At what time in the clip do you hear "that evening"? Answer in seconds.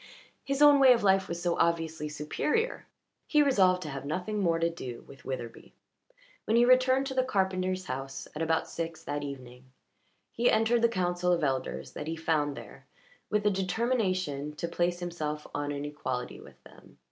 9.03-9.65